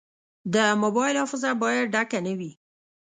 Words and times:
د 0.53 0.55
موبایل 0.83 1.15
حافظه 1.21 1.51
باید 1.63 1.91
ډکه 1.93 2.19
نه 2.25 2.33
وي. 2.39 2.51